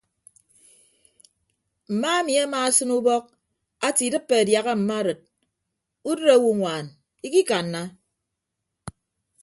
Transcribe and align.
Mma 1.91 2.09
emi 2.19 2.33
amaasịn 2.43 2.89
ubọk 2.97 3.23
ate 3.87 4.01
idịppe 4.07 4.33
adiaha 4.41 4.71
mma 4.79 4.95
arịd 5.01 5.19
udịd 6.09 6.27
owoñwaan 6.35 6.85
ikikanna. 7.25 7.81